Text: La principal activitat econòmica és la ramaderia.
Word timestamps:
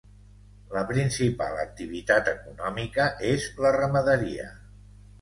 La 0.77 0.81
principal 0.91 1.59
activitat 1.65 2.33
econòmica 2.33 3.09
és 3.37 3.49
la 3.63 3.77
ramaderia. 3.81 4.53